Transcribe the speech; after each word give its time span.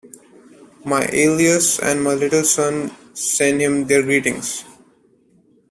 My 0.83 1.05
Aelius 1.13 1.77
and 1.77 2.01
my 2.03 2.15
little 2.15 2.43
son 2.43 2.89
send 3.15 3.61
him 3.61 3.85
their 3.85 4.01
greetings. 4.01 4.63